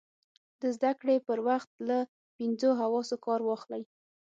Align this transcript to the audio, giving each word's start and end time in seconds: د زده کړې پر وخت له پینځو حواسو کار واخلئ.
د 0.61 0.63
زده 0.75 0.91
کړې 0.99 1.15
پر 1.27 1.39
وخت 1.47 1.69
له 1.87 1.97
پینځو 2.37 2.69
حواسو 2.81 3.15
کار 3.25 3.41
واخلئ. 3.47 3.83